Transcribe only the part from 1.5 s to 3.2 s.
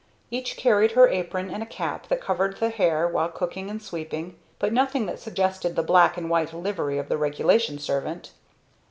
and a cap that covered the hair